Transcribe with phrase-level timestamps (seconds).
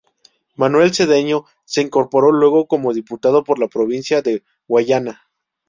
[0.55, 5.29] Manuel Cedeño se incorporó luego como diputado por la provincia de Guayana.